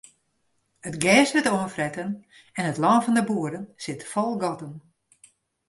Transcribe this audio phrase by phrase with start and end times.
[0.89, 2.09] It gers wurdt oanfretten
[2.57, 4.73] en it lân fan de boeren sit fol gatten.